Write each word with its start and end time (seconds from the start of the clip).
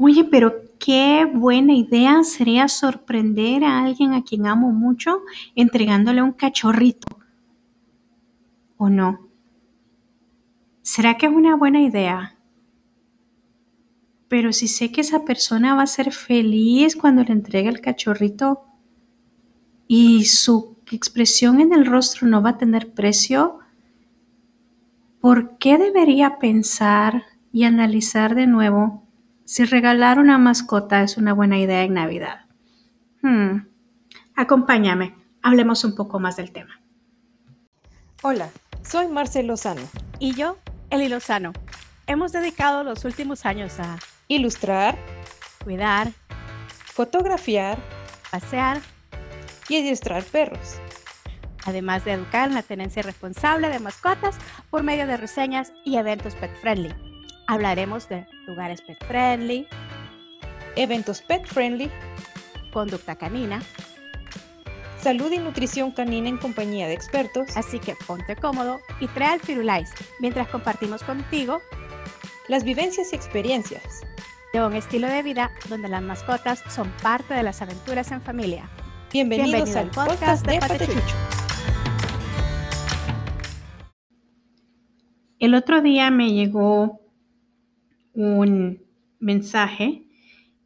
Oye, 0.00 0.22
pero 0.22 0.62
qué 0.78 1.28
buena 1.30 1.74
idea 1.74 2.22
sería 2.22 2.68
sorprender 2.68 3.64
a 3.64 3.80
alguien 3.80 4.12
a 4.12 4.22
quien 4.22 4.46
amo 4.46 4.70
mucho 4.70 5.22
entregándole 5.56 6.22
un 6.22 6.30
cachorrito. 6.30 7.18
¿O 8.76 8.88
no? 8.88 9.28
¿Será 10.82 11.16
que 11.16 11.26
es 11.26 11.32
una 11.32 11.56
buena 11.56 11.82
idea? 11.82 12.36
Pero 14.28 14.52
si 14.52 14.68
sé 14.68 14.92
que 14.92 15.00
esa 15.00 15.24
persona 15.24 15.74
va 15.74 15.82
a 15.82 15.88
ser 15.88 16.12
feliz 16.12 16.94
cuando 16.94 17.24
le 17.24 17.32
entregue 17.32 17.68
el 17.68 17.80
cachorrito 17.80 18.62
y 19.88 20.26
su 20.26 20.76
expresión 20.92 21.60
en 21.60 21.72
el 21.72 21.84
rostro 21.84 22.28
no 22.28 22.40
va 22.40 22.50
a 22.50 22.58
tener 22.58 22.92
precio, 22.92 23.58
¿por 25.20 25.58
qué 25.58 25.76
debería 25.76 26.38
pensar 26.38 27.24
y 27.50 27.64
analizar 27.64 28.36
de 28.36 28.46
nuevo 28.46 29.07
si 29.48 29.64
regalar 29.64 30.18
una 30.18 30.36
mascota 30.36 31.02
es 31.02 31.16
una 31.16 31.32
buena 31.32 31.58
idea 31.58 31.82
en 31.82 31.94
Navidad. 31.94 32.44
Hmm. 33.22 33.66
Acompáñame, 34.36 35.14
hablemos 35.40 35.84
un 35.84 35.94
poco 35.94 36.20
más 36.20 36.36
del 36.36 36.52
tema. 36.52 36.82
Hola, 38.22 38.50
soy 38.82 39.08
Marcel 39.08 39.46
Lozano. 39.46 39.80
Y 40.18 40.34
yo, 40.34 40.58
Eli 40.90 41.08
Lozano. 41.08 41.54
Hemos 42.06 42.32
dedicado 42.32 42.84
los 42.84 43.06
últimos 43.06 43.46
años 43.46 43.80
a 43.80 43.98
ilustrar, 44.28 44.98
cuidar, 45.64 46.12
fotografiar, 46.84 47.78
pasear 48.30 48.82
y 49.70 49.78
adiestrar 49.78 50.24
perros. 50.24 50.78
Además 51.64 52.04
de 52.04 52.12
educar 52.12 52.50
en 52.50 52.54
la 52.54 52.62
tenencia 52.62 53.02
responsable 53.02 53.70
de 53.70 53.78
mascotas 53.78 54.36
por 54.68 54.82
medio 54.82 55.06
de 55.06 55.16
reseñas 55.16 55.72
y 55.86 55.96
eventos 55.96 56.34
pet 56.34 56.54
friendly. 56.60 57.07
Hablaremos 57.50 58.10
de 58.10 58.26
lugares 58.46 58.82
pet 58.82 59.02
friendly, 59.06 59.66
eventos 60.76 61.22
pet 61.22 61.46
friendly, 61.46 61.90
conducta 62.74 63.16
canina, 63.16 63.62
salud 65.00 65.32
y 65.32 65.38
nutrición 65.38 65.90
canina 65.92 66.28
en 66.28 66.36
compañía 66.36 66.86
de 66.86 66.92
expertos. 66.92 67.56
Así 67.56 67.78
que 67.78 67.96
ponte 68.06 68.36
cómodo 68.36 68.80
y 69.00 69.06
trae 69.06 69.32
al 69.32 69.40
Firulais 69.40 69.90
mientras 70.20 70.46
compartimos 70.48 71.02
contigo 71.02 71.62
las 72.48 72.64
vivencias 72.64 73.14
y 73.14 73.16
experiencias 73.16 74.02
de 74.52 74.62
un 74.62 74.74
estilo 74.74 75.06
de 75.08 75.22
vida 75.22 75.50
donde 75.70 75.88
las 75.88 76.02
mascotas 76.02 76.62
son 76.68 76.90
parte 77.02 77.32
de 77.32 77.44
las 77.44 77.62
aventuras 77.62 78.12
en 78.12 78.20
familia. 78.20 78.68
Bienvenidos, 79.10 79.74
al, 79.74 79.90
podcast, 79.90 80.46
de 80.46 80.58
Patechucho. 80.58 81.16
El 85.38 85.54
otro 85.54 85.80
día 85.80 86.10
me 86.10 86.34
llegó 86.34 87.07
un 88.18 88.82
mensaje, 89.20 90.04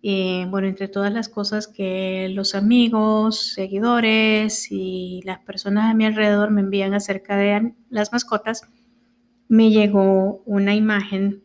eh, 0.03 0.47
bueno, 0.49 0.69
entre 0.69 0.89
todas 0.89 1.13
las 1.13 1.29
cosas 1.29 1.69
que 1.69 2.31
los 2.31 2.55
amigos, 2.55 3.53
seguidores 3.53 4.73
y 4.73 5.21
las 5.25 5.41
personas 5.41 5.91
a 5.91 5.95
mi 5.95 6.07
alrededor 6.07 6.51
me 6.51 6.63
envían 6.63 6.95
acerca 6.95 7.37
de 7.37 7.75
las 7.91 8.11
mascotas, 8.11 8.63
me 9.49 9.71
llegó 9.71 10.43
una 10.47 10.75
imagen 10.75 11.43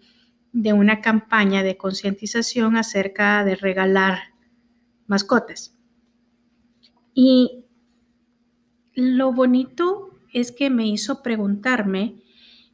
de 0.54 0.72
una 0.72 1.02
campaña 1.02 1.62
de 1.62 1.76
concientización 1.76 2.78
acerca 2.78 3.44
de 3.44 3.58
regalar 3.58 4.20
mascotas. 5.08 5.78
Y 7.14 7.66
lo 8.94 9.34
bonito 9.34 10.12
es 10.32 10.54
que 10.54 10.70
me 10.70 10.88
hizo 10.88 11.22
preguntarme 11.22 12.24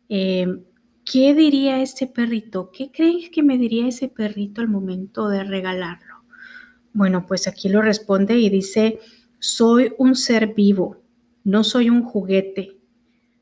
eh, 0.08 0.64
¿Qué 1.06 1.34
diría 1.34 1.82
ese 1.82 2.08
perrito? 2.08 2.72
¿Qué 2.72 2.90
crees 2.92 3.30
que 3.30 3.44
me 3.44 3.58
diría 3.58 3.88
ese 3.88 4.08
perrito 4.08 4.62
al 4.62 4.70
momento 4.70 5.28
de 5.28 5.44
regalarlo? 5.44 6.24
Bueno, 6.94 7.26
pues 7.26 7.48
aquí 7.48 7.70
lo 7.70 7.82
responde 7.82 8.38
y 8.38 8.50
dice, 8.50 9.00
soy 9.40 9.94
un 9.98 10.16
ser 10.16 10.54
vivo, 10.54 10.98
no 11.44 11.64
soy 11.64 11.90
un 11.90 12.04
juguete. 12.04 12.78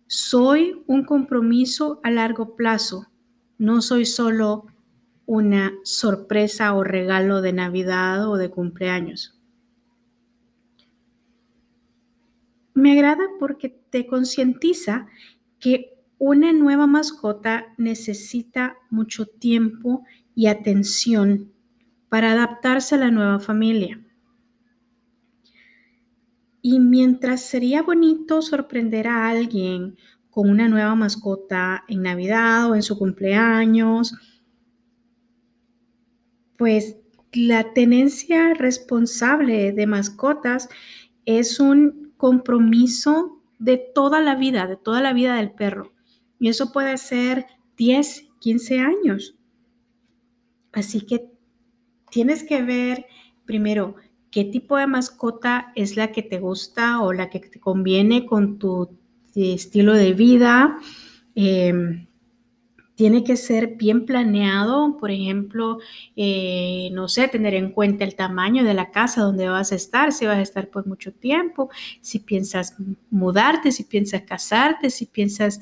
Soy 0.07 0.83
un 0.88 1.05
compromiso 1.05 2.01
a 2.03 2.11
largo 2.11 2.55
plazo, 2.55 3.07
no 3.57 3.81
soy 3.81 4.05
solo 4.05 4.66
una 5.25 5.73
sorpresa 5.83 6.73
o 6.73 6.83
regalo 6.83 7.41
de 7.41 7.53
Navidad 7.53 8.28
o 8.28 8.35
de 8.35 8.49
cumpleaños. 8.49 9.39
Me 12.73 12.93
agrada 12.93 13.23
porque 13.39 13.69
te 13.69 14.07
concientiza 14.07 15.07
que 15.59 16.00
una 16.23 16.53
nueva 16.53 16.85
mascota 16.85 17.73
necesita 17.79 18.77
mucho 18.91 19.25
tiempo 19.25 20.03
y 20.35 20.45
atención 20.45 21.51
para 22.09 22.33
adaptarse 22.33 22.93
a 22.93 22.99
la 22.99 23.09
nueva 23.09 23.39
familia. 23.39 23.99
Y 26.61 26.79
mientras 26.79 27.41
sería 27.41 27.81
bonito 27.81 28.43
sorprender 28.43 29.07
a 29.07 29.29
alguien 29.29 29.97
con 30.29 30.47
una 30.47 30.67
nueva 30.67 30.93
mascota 30.93 31.85
en 31.87 32.03
Navidad 32.03 32.69
o 32.69 32.75
en 32.75 32.83
su 32.83 32.99
cumpleaños, 32.99 34.13
pues 36.55 36.97
la 37.33 37.73
tenencia 37.73 38.53
responsable 38.53 39.71
de 39.71 39.87
mascotas 39.87 40.69
es 41.25 41.59
un 41.59 42.13
compromiso 42.15 43.41
de 43.57 43.81
toda 43.95 44.21
la 44.21 44.35
vida, 44.35 44.67
de 44.67 44.77
toda 44.77 45.01
la 45.01 45.13
vida 45.13 45.37
del 45.37 45.53
perro. 45.53 45.93
Y 46.41 46.50
eso 46.50 46.72
puede 46.72 46.97
ser 46.97 47.46
10, 47.78 48.29
15 48.40 48.79
años. 48.79 49.35
Así 50.74 51.02
que 51.02 51.29
tienes 52.09 52.44
que 52.44 52.63
ver 52.63 53.06
primero 53.46 53.96
qué 54.31 54.46
tipo 54.46 54.75
de 54.75 54.88
mascota 54.88 55.72
es 55.75 55.96
la 55.96 56.12
que 56.12 56.24
te 56.24 56.40
gusta 56.40 57.03
o 57.03 57.13
la 57.13 57.29
que 57.29 57.41
te 57.41 57.59
conviene 57.59 58.25
con 58.25 58.57
tu 58.57 58.90
estilo 59.35 59.94
de 59.94 60.13
vida. 60.13 60.79
Em, 61.35 62.07
tiene 62.96 63.23
que 63.23 63.38
ser 63.38 63.75
bien 63.75 64.08
planeado, 64.08 64.97
por 64.97 65.12
ejemplo, 65.12 65.78
eh, 66.16 66.90
no 66.91 67.08
sé, 67.08 67.28
tener 67.28 67.53
en 67.53 67.72
cuenta 67.72 68.03
el 68.03 68.16
tamaño 68.16 68.63
de 68.63 68.73
la 68.73 68.90
casa 68.90 69.22
donde 69.22 69.47
vas 69.47 69.72
a 69.72 69.75
estar, 69.75 70.12
si 70.12 70.25
vas 70.25 70.38
a 70.38 70.41
estar 70.41 70.69
por 70.69 70.88
mucho 70.88 71.13
tiempo, 71.13 71.69
si 72.02 72.18
piensas 72.18 72.75
mudarte, 73.12 73.72
si 73.72 73.84
piensas 73.84 74.23
casarte, 74.23 74.90
si 74.90 75.06
piensas 75.06 75.62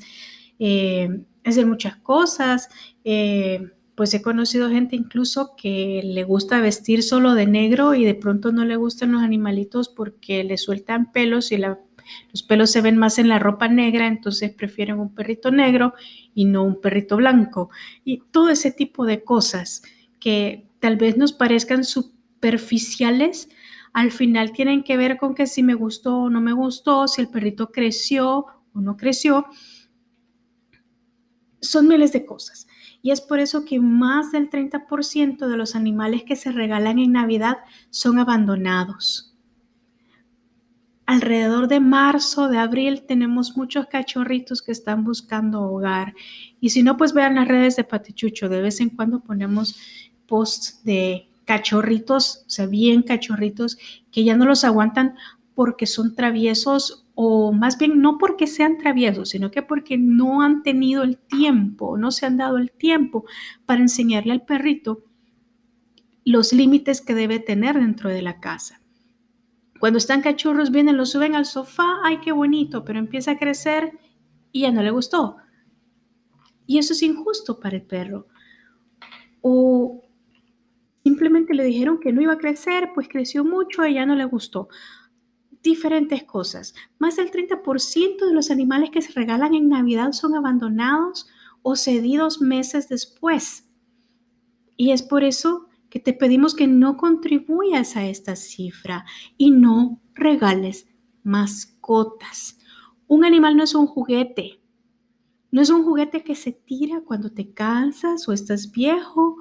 eh, 0.60 1.08
hacer 1.44 1.66
muchas 1.66 1.96
cosas. 1.96 2.68
Eh, 3.02 3.72
pues 3.96 4.14
he 4.14 4.22
conocido 4.22 4.70
gente 4.70 4.96
incluso 4.96 5.54
que 5.56 6.00
le 6.02 6.24
gusta 6.24 6.60
vestir 6.60 7.02
solo 7.02 7.34
de 7.34 7.46
negro 7.46 7.94
y 7.94 8.06
de 8.06 8.14
pronto 8.14 8.50
no 8.50 8.64
le 8.64 8.76
gustan 8.76 9.12
los 9.12 9.20
animalitos 9.20 9.90
porque 9.90 10.42
le 10.42 10.56
sueltan 10.56 11.12
pelos 11.12 11.52
y 11.52 11.58
los 11.58 12.42
pelos 12.48 12.70
se 12.70 12.80
ven 12.80 12.96
más 12.96 13.18
en 13.18 13.28
la 13.28 13.38
ropa 13.38 13.68
negra, 13.68 14.06
entonces 14.06 14.54
prefieren 14.54 14.98
un 14.98 15.14
perrito 15.14 15.50
negro 15.50 15.92
y 16.34 16.46
no 16.46 16.64
un 16.64 16.80
perrito 16.80 17.18
blanco. 17.18 17.68
Y 18.02 18.22
todo 18.30 18.48
ese 18.48 18.70
tipo 18.70 19.04
de 19.04 19.22
cosas 19.22 19.82
que 20.18 20.66
tal 20.78 20.96
vez 20.96 21.18
nos 21.18 21.34
parezcan 21.34 21.84
superficiales, 21.84 23.50
al 23.92 24.12
final 24.12 24.52
tienen 24.52 24.82
que 24.82 24.96
ver 24.96 25.18
con 25.18 25.34
que 25.34 25.46
si 25.46 25.62
me 25.62 25.74
gustó 25.74 26.20
o 26.20 26.30
no 26.30 26.40
me 26.40 26.54
gustó, 26.54 27.06
si 27.06 27.20
el 27.20 27.28
perrito 27.28 27.70
creció 27.70 28.46
o 28.72 28.80
no 28.80 28.96
creció 28.96 29.46
son 31.60 31.88
miles 31.88 32.12
de 32.12 32.24
cosas. 32.24 32.66
Y 33.02 33.10
es 33.10 33.20
por 33.20 33.38
eso 33.38 33.64
que 33.64 33.80
más 33.80 34.32
del 34.32 34.50
30% 34.50 35.48
de 35.48 35.56
los 35.56 35.74
animales 35.74 36.22
que 36.24 36.36
se 36.36 36.52
regalan 36.52 36.98
en 36.98 37.12
Navidad 37.12 37.58
son 37.90 38.18
abandonados. 38.18 39.34
Alrededor 41.06 41.66
de 41.66 41.80
marzo, 41.80 42.48
de 42.48 42.58
abril, 42.58 43.02
tenemos 43.06 43.56
muchos 43.56 43.86
cachorritos 43.86 44.62
que 44.62 44.70
están 44.70 45.02
buscando 45.02 45.62
hogar. 45.62 46.14
Y 46.60 46.70
si 46.70 46.82
no, 46.82 46.96
pues 46.96 47.14
vean 47.14 47.34
las 47.34 47.48
redes 47.48 47.76
de 47.76 47.84
Patichucho. 47.84 48.48
De 48.48 48.60
vez 48.60 48.80
en 48.80 48.90
cuando 48.90 49.20
ponemos 49.20 49.76
posts 50.28 50.84
de 50.84 51.28
cachorritos, 51.46 52.44
o 52.46 52.50
sea, 52.50 52.66
bien 52.66 53.02
cachorritos, 53.02 53.76
que 54.12 54.22
ya 54.22 54.36
no 54.36 54.44
los 54.44 54.62
aguantan 54.62 55.16
porque 55.56 55.86
son 55.86 56.14
traviesos 56.14 57.06
o 57.22 57.52
más 57.52 57.76
bien 57.76 58.00
no 58.00 58.16
porque 58.16 58.46
sean 58.46 58.78
traviesos, 58.78 59.28
sino 59.28 59.50
que 59.50 59.60
porque 59.60 59.98
no 59.98 60.40
han 60.40 60.62
tenido 60.62 61.02
el 61.02 61.18
tiempo, 61.18 61.98
no 61.98 62.12
se 62.12 62.24
han 62.24 62.38
dado 62.38 62.56
el 62.56 62.70
tiempo 62.70 63.26
para 63.66 63.82
enseñarle 63.82 64.32
al 64.32 64.46
perrito 64.46 65.04
los 66.24 66.54
límites 66.54 67.02
que 67.02 67.12
debe 67.12 67.38
tener 67.38 67.78
dentro 67.78 68.08
de 68.08 68.22
la 68.22 68.40
casa. 68.40 68.80
Cuando 69.78 69.98
están 69.98 70.22
cachorros, 70.22 70.70
vienen, 70.70 70.96
lo 70.96 71.04
suben 71.04 71.34
al 71.34 71.44
sofá, 71.44 71.98
ay, 72.04 72.20
qué 72.24 72.32
bonito, 72.32 72.86
pero 72.86 72.98
empieza 72.98 73.32
a 73.32 73.38
crecer 73.38 73.98
y 74.50 74.62
ya 74.62 74.72
no 74.72 74.82
le 74.82 74.90
gustó. 74.90 75.36
Y 76.64 76.78
eso 76.78 76.94
es 76.94 77.02
injusto 77.02 77.60
para 77.60 77.76
el 77.76 77.82
perro. 77.82 78.28
O 79.42 80.08
simplemente 81.04 81.52
le 81.52 81.64
dijeron 81.64 82.00
que 82.00 82.14
no 82.14 82.22
iba 82.22 82.32
a 82.32 82.38
crecer, 82.38 82.92
pues 82.94 83.08
creció 83.10 83.44
mucho 83.44 83.84
y 83.84 83.92
ya 83.92 84.06
no 84.06 84.14
le 84.14 84.24
gustó 84.24 84.70
diferentes 85.62 86.24
cosas. 86.24 86.74
Más 86.98 87.16
del 87.16 87.30
30% 87.30 88.26
de 88.26 88.34
los 88.34 88.50
animales 88.50 88.90
que 88.90 89.02
se 89.02 89.12
regalan 89.12 89.54
en 89.54 89.68
Navidad 89.68 90.12
son 90.12 90.34
abandonados 90.34 91.28
o 91.62 91.76
cedidos 91.76 92.40
meses 92.40 92.88
después. 92.88 93.68
Y 94.76 94.92
es 94.92 95.02
por 95.02 95.24
eso 95.24 95.68
que 95.90 96.00
te 96.00 96.12
pedimos 96.12 96.54
que 96.54 96.66
no 96.66 96.96
contribuyas 96.96 97.96
a 97.96 98.06
esta 98.06 98.36
cifra 98.36 99.04
y 99.36 99.50
no 99.50 100.00
regales 100.14 100.86
mascotas. 101.22 102.58
Un 103.06 103.24
animal 103.24 103.56
no 103.56 103.64
es 103.64 103.74
un 103.74 103.86
juguete. 103.86 104.60
No 105.50 105.60
es 105.60 105.68
un 105.68 105.82
juguete 105.82 106.22
que 106.22 106.36
se 106.36 106.52
tira 106.52 107.00
cuando 107.00 107.30
te 107.30 107.52
cansas 107.52 108.28
o 108.28 108.32
estás 108.32 108.70
viejo. 108.70 109.36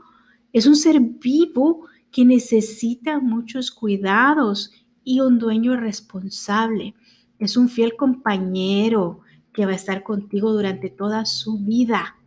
Es 0.52 0.66
un 0.66 0.76
ser 0.76 1.00
vivo 1.00 1.86
que 2.12 2.26
necesita 2.26 3.20
muchos 3.20 3.72
cuidados 3.72 4.72
y 5.04 5.22
un 5.22 5.40
dueño 5.40 5.76
responsable. 5.76 6.94
Es 7.38 7.58
un 7.58 7.70
fiel 7.70 7.96
compañero 7.96 9.22
que 9.54 9.66
va 9.66 9.72
a 9.72 9.76
estar 9.76 10.04
contigo 10.04 10.52
durante 10.52 10.90
toda 10.90 11.26
su 11.26 11.58
vida. 11.58 12.18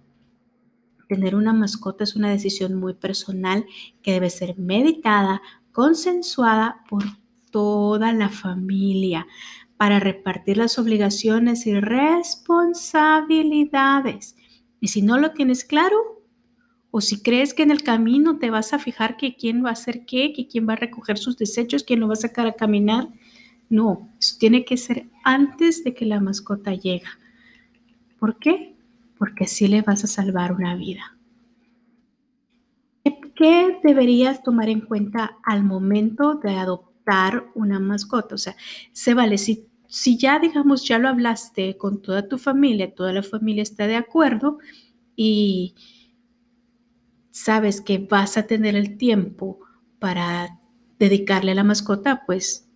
Tener 1.08 1.34
una 1.34 1.52
mascota 1.52 2.04
es 2.04 2.16
una 2.16 2.30
decisión 2.30 2.74
muy 2.74 2.94
personal 2.94 3.66
que 4.02 4.12
debe 4.12 4.30
ser 4.30 4.56
meditada, 4.58 5.42
consensuada 5.72 6.82
por 6.88 7.04
toda 7.50 8.12
la 8.12 8.30
familia 8.30 9.26
para 9.76 10.00
repartir 10.00 10.58
las 10.58 10.78
obligaciones 10.78 11.66
y 11.66 11.78
responsabilidades. 11.78 14.36
Y 14.80 14.88
si 14.88 15.02
no 15.02 15.19
lo 15.19 15.32
tienes 15.32 15.64
claro, 15.64 16.21
o 16.94 17.00
si 17.00 17.23
crees 17.23 17.55
que 17.55 17.62
en 17.62 17.71
el 17.71 17.83
camino 17.83 18.39
te 18.39 18.50
vas 18.50 18.75
a 18.75 18.79
fijar 18.79 19.17
que 19.17 19.35
quién 19.35 19.65
va 19.65 19.71
a 19.71 19.73
hacer 19.73 20.05
qué, 20.05 20.35
que 20.35 20.47
quién 20.47 20.69
va 20.69 20.75
a 20.75 20.77
recoger 20.77 21.17
sus 21.17 21.39
desechos, 21.39 21.85
quién 21.85 22.00
lo 22.00 22.06
va 22.06 22.12
a 22.12 22.17
sacar 22.17 22.47
a 22.47 22.53
caminar, 22.53 23.09
no, 23.71 24.11
eso 24.21 24.37
tiene 24.39 24.67
que 24.67 24.77
ser 24.77 25.06
antes 25.25 25.83
de 25.85 25.94
que 25.94 26.05
la 26.05 26.21
mascota 26.21 26.75
llega. 26.75 27.19
¿Por 28.21 28.39
qué? 28.39 28.77
Porque 29.17 29.44
así 29.44 29.69
le 29.69 29.81
vas 29.81 30.05
a 30.05 30.06
salvar 30.06 30.53
una 30.53 30.77
vida. 30.77 31.17
¿Qué 33.35 33.79
deberías 33.83 34.43
tomar 34.43 34.69
en 34.69 34.83
cuenta 34.83 35.39
al 35.43 35.65
momento 35.65 36.35
de 36.35 36.50
adoptar 36.50 37.47
una 37.55 37.81
mascota? 37.81 38.35
O 38.35 38.39
sea, 38.39 38.55
se 38.93 39.15
vale, 39.15 39.39
si, 39.39 39.67
si 39.89 40.19
ya, 40.19 40.39
digamos, 40.39 40.87
ya 40.87 40.99
lo 40.99 41.09
hablaste 41.09 41.79
con 41.79 42.03
toda 42.03 42.29
tu 42.29 42.37
familia, 42.37 42.94
toda 42.94 43.15
la 43.15 43.23
familia 43.23 43.62
está 43.62 43.87
de 43.87 43.97
acuerdo 43.97 44.59
y 45.17 45.75
sabes 47.32 47.81
que 47.81 47.99
vas 47.99 48.37
a 48.37 48.46
tener 48.46 48.76
el 48.76 48.96
tiempo 48.96 49.58
para 49.99 50.61
dedicarle 50.99 51.52
a 51.52 51.56
la 51.56 51.64
mascota, 51.64 52.23
pues 52.26 52.69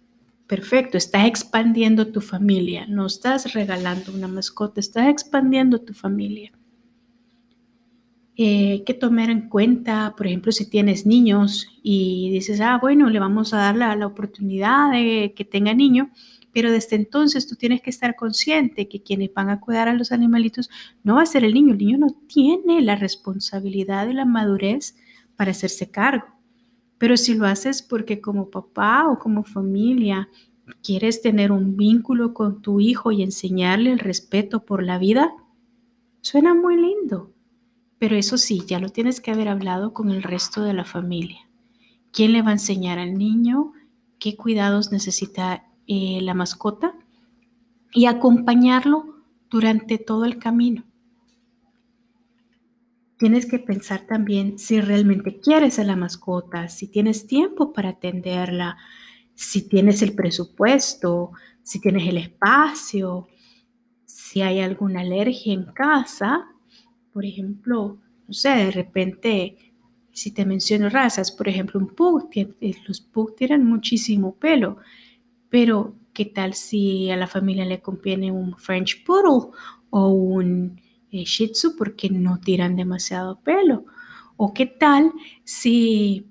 perfecto, 0.49 0.99
estás 0.99 1.27
expandiendo 1.27 2.09
tu 2.09 2.21
familia, 2.21 2.87
no 2.89 3.07
estás 3.07 3.53
regalando 3.53 4.13
una 4.13 4.27
mascota, 4.27 4.81
estás 4.81 5.09
expandiendo 5.09 5.81
tu 5.81 5.93
familia. 5.93 6.53
Eh, 8.39 8.83
que 8.85 8.93
tomar 8.93 9.31
en 9.31 9.49
cuenta, 9.49 10.15
por 10.17 10.27
ejemplo, 10.27 10.53
si 10.53 10.69
tienes 10.69 11.07
niños 11.07 11.69
y 11.83 12.31
dices, 12.31 12.61
ah, 12.61 12.79
bueno, 12.81 13.09
le 13.09 13.19
vamos 13.19 13.55
a 13.55 13.59
dar 13.59 13.77
la, 13.77 13.97
la 13.97 14.07
oportunidad 14.07 14.93
de 14.93 15.33
que 15.35 15.45
tenga 15.45 15.73
niño, 15.73 16.11
pero 16.57 16.73
desde 16.73 16.97
entonces 16.97 17.47
tú 17.47 17.55
tienes 17.55 17.83
que 17.83 17.91
estar 17.91 18.17
consciente 18.17 18.89
que 18.89 19.03
quienes 19.03 19.31
van 19.35 19.51
a 19.51 19.61
cuidar 19.61 19.89
a 19.89 19.93
los 19.93 20.11
animalitos 20.11 20.71
no 21.05 21.17
va 21.17 21.21
a 21.21 21.27
ser 21.27 21.45
el 21.45 21.53
niño, 21.53 21.73
el 21.73 21.79
niño 21.79 21.99
no 21.99 22.17
tiene 22.29 22.81
la 22.81 22.97
responsabilidad 22.97 24.07
de 24.07 24.15
la 24.15 24.25
madurez 24.25 24.97
para 25.37 25.51
hacerse 25.51 25.91
cargo. 25.91 26.25
Pero 26.97 27.19
si 27.19 27.35
lo 27.35 27.45
haces 27.45 27.83
porque 27.83 28.23
como 28.23 28.49
papá 28.49 29.07
o 29.07 29.19
como 29.19 29.45
familia 29.45 30.31
quieres 30.83 31.21
tener 31.21 31.53
un 31.53 31.77
vínculo 31.77 32.33
con 32.33 32.63
tu 32.63 32.81
hijo 32.81 33.13
y 33.13 33.23
enseñarle 33.23 33.93
el 33.93 33.99
respeto 33.99 34.65
por 34.65 34.83
la 34.83 34.97
vida, 34.97 35.35
suena 36.23 36.55
muy 36.55 36.77
lindo. 36.77 37.35
Pero 37.99 38.17
eso 38.17 38.39
sí, 38.39 38.63
ya 38.67 38.79
lo 38.79 38.89
tienes 38.89 39.21
que 39.21 39.31
haber 39.31 39.49
hablado 39.49 39.93
con 39.93 40.09
el 40.09 40.23
resto 40.23 40.63
de 40.63 40.73
la 40.73 40.87
familia. 40.87 41.41
¿Quién 42.13 42.33
le 42.33 42.41
va 42.41 42.49
a 42.49 42.53
enseñar 42.53 42.99
al 42.99 43.13
niño? 43.13 43.75
¿Qué 44.19 44.37
cuidados 44.37 44.91
necesita 44.91 45.67
eh, 45.87 46.21
la 46.23 46.35
mascota? 46.35 46.95
Y 47.93 48.07
acompañarlo 48.07 49.17
durante 49.51 49.99
todo 49.99 50.25
el 50.25 50.39
camino. 50.39 50.85
Tienes 53.19 53.47
que 53.47 53.59
pensar 53.59 54.07
también 54.07 54.59
si 54.59 54.81
realmente 54.81 55.41
quieres 55.41 55.79
a 55.79 55.85
la 55.85 55.97
mascota, 55.97 56.69
si 56.69 56.89
tienes 56.89 57.27
tiempo 57.27 57.73
para 57.73 57.91
atenderla, 57.91 58.77
si 59.35 59.69
tienes 59.69 60.03
el 60.03 60.15
presupuesto, 60.15 61.33
si 61.63 61.81
tienes 61.81 62.07
el 62.09 62.19
espacio, 62.19 63.29
si 64.05 64.43
hay 64.43 64.61
alguna 64.61 65.01
alergia 65.01 65.55
en 65.55 65.65
casa, 65.65 66.47
por 67.13 67.25
ejemplo, 67.25 67.99
no 68.29 68.35
sé, 68.35 68.51
de 68.51 68.71
repente, 68.71 69.57
si 70.13 70.33
te 70.33 70.45
menciono 70.45 70.91
razas, 70.91 71.33
por 71.33 71.49
ejemplo, 71.49 71.81
un 71.81 71.89
pug, 71.89 72.29
eh, 72.35 72.75
los 72.87 73.01
pug 73.01 73.35
tienen 73.35 73.65
muchísimo 73.65 74.35
pelo, 74.35 74.77
pero 75.57 75.95
¿qué 76.13 76.27
tal 76.27 76.53
si 76.53 77.11
a 77.11 77.17
la 77.17 77.27
familia 77.27 77.65
le 77.65 77.81
conviene 77.81 78.31
un 78.31 78.59
French 78.59 79.03
Poodle 79.07 79.57
o 79.89 80.09
un 80.09 80.79
eh, 81.11 81.25
Shih 81.25 81.53
Tzu 81.53 81.77
porque 81.79 82.11
no 82.11 82.39
tiran 82.41 82.77
demasiado 82.77 83.41
pelo? 83.41 83.87
¿O 84.37 84.53
qué 84.53 84.67
tal 84.67 85.15
si 85.45 86.27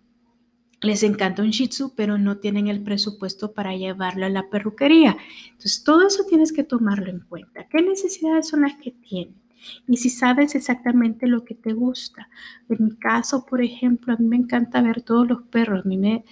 les 0.79 1.01
encanta 1.01 1.41
un 1.41 1.49
Shih 1.49 1.69
Tzu 1.69 1.95
pero 1.95 2.19
no 2.19 2.37
tienen 2.37 2.67
el 2.67 2.83
presupuesto 2.83 3.51
para 3.51 3.75
llevarlo 3.75 4.27
a 4.27 4.29
la 4.29 4.47
perruquería? 4.51 5.17
Entonces, 5.45 5.83
todo 5.83 6.05
eso 6.05 6.25
tienes 6.29 6.53
que 6.53 6.63
tomarlo 6.63 7.09
en 7.09 7.21
cuenta. 7.21 7.67
¿Qué 7.67 7.81
necesidades 7.81 8.47
son 8.47 8.61
las 8.61 8.75
que 8.75 8.91
tienen? 8.91 9.41
y 9.87 9.97
si 9.97 10.11
sabes 10.11 10.53
exactamente 10.53 11.25
lo 11.25 11.43
que 11.43 11.55
te 11.55 11.73
gusta. 11.73 12.29
En 12.69 12.85
mi 12.85 12.95
caso, 12.97 13.43
por 13.43 13.63
ejemplo, 13.63 14.13
a 14.13 14.17
mí 14.17 14.27
me 14.27 14.35
encanta 14.35 14.83
ver 14.83 15.01
todos 15.01 15.27
los 15.27 15.41
perros. 15.47 15.83
A 15.83 15.87
mí 15.87 15.97
me, 15.97 16.23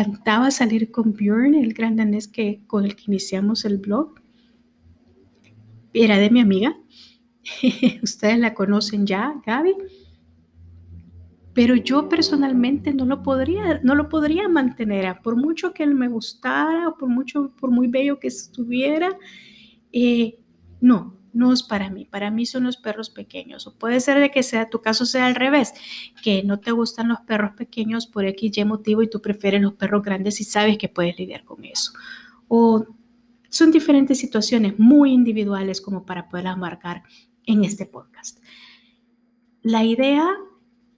encantaba 0.00 0.50
salir 0.50 0.90
con 0.90 1.12
Björn, 1.14 1.54
el 1.54 1.72
gran 1.72 1.96
danés 1.96 2.28
que, 2.28 2.62
con 2.66 2.84
el 2.84 2.94
que 2.94 3.04
iniciamos 3.06 3.64
el 3.64 3.78
blog. 3.78 4.14
Era 5.92 6.18
de 6.18 6.30
mi 6.30 6.40
amiga. 6.40 6.76
Ustedes 8.02 8.38
la 8.38 8.52
conocen 8.52 9.06
ya, 9.06 9.40
Gaby. 9.46 9.74
Pero 11.54 11.74
yo 11.74 12.10
personalmente 12.10 12.92
no 12.92 13.06
lo 13.06 13.22
podría, 13.22 13.80
no 13.82 13.94
lo 13.94 14.10
podría 14.10 14.46
mantener, 14.46 15.16
por 15.22 15.36
mucho 15.36 15.72
que 15.72 15.84
él 15.84 15.94
me 15.94 16.08
gustara, 16.08 16.94
por 16.98 17.08
mucho, 17.08 17.54
por 17.58 17.70
muy 17.70 17.88
bello 17.88 18.20
que 18.20 18.28
estuviera, 18.28 19.16
eh, 19.90 20.38
no, 20.82 21.15
no 21.36 21.52
es 21.52 21.62
para 21.62 21.90
mí, 21.90 22.06
para 22.06 22.30
mí 22.30 22.46
son 22.46 22.64
los 22.64 22.78
perros 22.78 23.10
pequeños. 23.10 23.66
O 23.66 23.76
puede 23.76 24.00
ser 24.00 24.18
de 24.18 24.30
que 24.30 24.42
sea 24.42 24.70
tu 24.70 24.80
caso 24.80 25.04
sea 25.04 25.26
al 25.26 25.34
revés, 25.34 25.74
que 26.22 26.42
no 26.42 26.60
te 26.60 26.70
gustan 26.70 27.08
los 27.08 27.20
perros 27.20 27.52
pequeños 27.56 28.06
por 28.06 28.24
X 28.24 28.56
y 28.56 28.64
motivo 28.64 29.02
y 29.02 29.10
tú 29.10 29.20
prefieres 29.20 29.60
los 29.60 29.74
perros 29.74 30.02
grandes 30.02 30.40
y 30.40 30.44
sabes 30.44 30.78
que 30.78 30.88
puedes 30.88 31.18
lidiar 31.18 31.44
con 31.44 31.62
eso. 31.64 31.92
O 32.48 32.86
son 33.50 33.70
diferentes 33.70 34.18
situaciones 34.18 34.78
muy 34.78 35.12
individuales 35.12 35.82
como 35.82 36.06
para 36.06 36.28
poderlas 36.28 36.56
marcar 36.56 37.02
en 37.44 37.64
este 37.64 37.84
podcast. 37.84 38.42
La 39.60 39.84
idea 39.84 40.26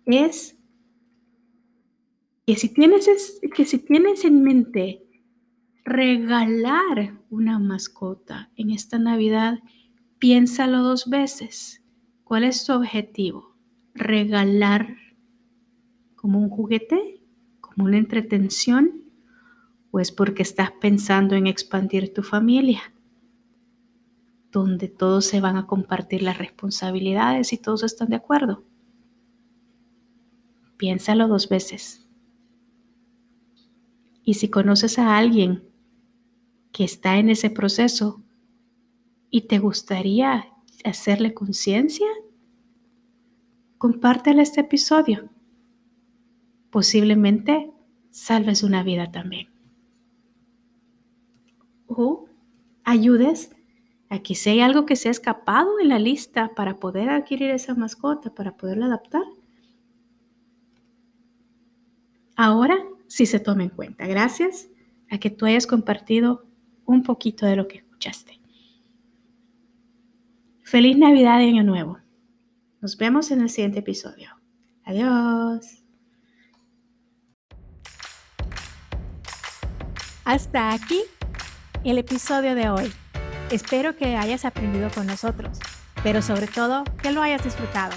es 0.06 0.56
que 2.46 2.54
si 2.54 2.72
tienes, 2.72 3.40
que 3.54 3.64
si 3.64 3.78
tienes 3.80 4.24
en 4.24 4.42
mente 4.42 5.04
regalar 5.84 7.18
una 7.28 7.58
mascota 7.58 8.50
en 8.54 8.70
esta 8.70 8.98
Navidad, 8.98 9.58
Piénsalo 10.18 10.82
dos 10.82 11.08
veces. 11.08 11.84
¿Cuál 12.24 12.42
es 12.42 12.64
tu 12.64 12.72
objetivo? 12.72 13.54
¿Regalar 13.94 14.96
como 16.16 16.40
un 16.40 16.50
juguete? 16.50 17.22
¿Como 17.60 17.84
una 17.84 17.98
entretención? 17.98 19.04
¿O 19.92 20.00
es 20.00 20.10
porque 20.10 20.42
estás 20.42 20.72
pensando 20.80 21.36
en 21.36 21.46
expandir 21.46 22.12
tu 22.12 22.24
familia? 22.24 22.80
Donde 24.50 24.88
todos 24.88 25.24
se 25.24 25.40
van 25.40 25.56
a 25.56 25.68
compartir 25.68 26.22
las 26.22 26.38
responsabilidades 26.38 27.52
y 27.52 27.58
todos 27.58 27.84
están 27.84 28.08
de 28.08 28.16
acuerdo. 28.16 28.64
Piénsalo 30.78 31.28
dos 31.28 31.48
veces. 31.48 32.08
Y 34.24 34.34
si 34.34 34.48
conoces 34.48 34.98
a 34.98 35.16
alguien 35.16 35.62
que 36.72 36.82
está 36.82 37.18
en 37.18 37.30
ese 37.30 37.50
proceso, 37.50 38.22
y 39.30 39.42
te 39.42 39.58
gustaría 39.58 40.46
hacerle 40.84 41.34
conciencia, 41.34 42.06
compártele 43.78 44.42
este 44.42 44.60
episodio. 44.62 45.28
Posiblemente 46.70 47.72
salves 48.10 48.62
una 48.62 48.82
vida 48.82 49.10
también. 49.10 49.48
O 51.86 52.26
ayudes 52.84 53.50
a 54.10 54.20
que 54.20 54.34
si 54.34 54.50
hay 54.50 54.60
algo 54.60 54.86
que 54.86 54.96
se 54.96 55.08
ha 55.08 55.10
escapado 55.10 55.80
en 55.80 55.88
la 55.88 55.98
lista 55.98 56.54
para 56.54 56.76
poder 56.76 57.10
adquirir 57.10 57.50
esa 57.50 57.74
mascota, 57.74 58.34
para 58.34 58.56
poderla 58.56 58.86
adaptar. 58.86 59.24
Ahora 62.36 62.78
sí 63.08 63.26
se 63.26 63.40
toma 63.40 63.64
en 63.64 63.70
cuenta. 63.70 64.06
Gracias 64.06 64.68
a 65.10 65.18
que 65.18 65.30
tú 65.30 65.44
hayas 65.44 65.66
compartido 65.66 66.46
un 66.84 67.02
poquito 67.02 67.46
de 67.46 67.56
lo 67.56 67.68
que 67.68 67.78
escuchaste. 67.78 68.40
Feliz 70.70 70.98
Navidad 70.98 71.40
y 71.40 71.48
Año 71.48 71.62
Nuevo. 71.62 71.98
Nos 72.82 72.98
vemos 72.98 73.30
en 73.30 73.40
el 73.40 73.48
siguiente 73.48 73.78
episodio. 73.78 74.28
Adiós. 74.84 75.82
Hasta 80.26 80.74
aquí 80.74 81.00
el 81.84 81.96
episodio 81.96 82.54
de 82.54 82.68
hoy. 82.68 82.92
Espero 83.50 83.96
que 83.96 84.14
hayas 84.16 84.44
aprendido 84.44 84.90
con 84.94 85.06
nosotros, 85.06 85.58
pero 86.02 86.20
sobre 86.20 86.46
todo 86.46 86.84
que 87.02 87.12
lo 87.12 87.22
hayas 87.22 87.42
disfrutado. 87.42 87.96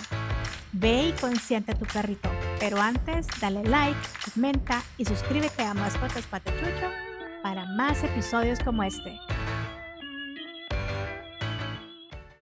Ve 0.71 1.09
y 1.09 1.11
consiente 1.19 1.75
tu 1.75 1.83
perrito, 1.83 2.29
pero 2.61 2.79
antes 2.79 3.27
dale 3.41 3.65
like, 3.65 3.99
comenta 4.33 4.81
y 4.97 5.03
suscríbete 5.03 5.63
a 5.63 5.73
Mascotas 5.73 6.25
Patachucho 6.25 6.89
para 7.43 7.65
más 7.65 8.01
episodios 8.05 8.59
como 8.61 8.81
este. 8.83 9.19